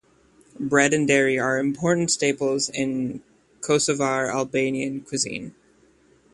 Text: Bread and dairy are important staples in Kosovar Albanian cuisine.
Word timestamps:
Bread 0.59 0.95
and 0.95 1.07
dairy 1.07 1.37
are 1.37 1.59
important 1.59 2.09
staples 2.09 2.69
in 2.69 3.21
Kosovar 3.59 4.33
Albanian 4.33 5.01
cuisine. 5.01 5.53